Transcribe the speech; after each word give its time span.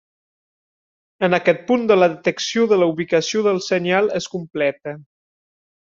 En 1.27 1.37
aquest 1.37 1.61
punt 1.67 1.85
la 1.99 2.09
detecció 2.15 2.65
de 2.73 2.81
la 2.85 2.89
ubicació 2.95 3.45
del 3.51 3.63
senyal 3.71 4.11
és 4.23 4.33
completa. 4.39 4.97